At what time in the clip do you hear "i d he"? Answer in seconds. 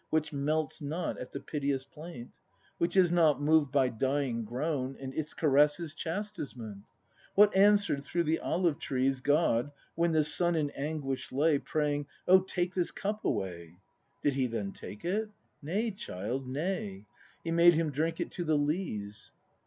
14.29-14.47